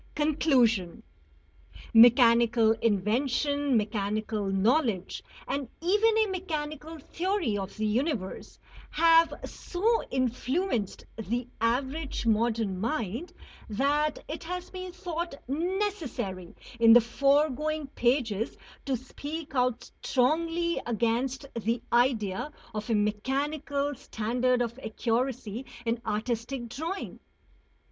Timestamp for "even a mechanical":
5.79-6.97